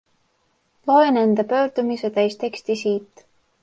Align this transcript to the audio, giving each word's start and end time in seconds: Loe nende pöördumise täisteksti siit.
Loe 0.87 1.11
nende 1.19 1.47
pöördumise 1.53 2.13
täisteksti 2.19 2.83
siit. 2.85 3.29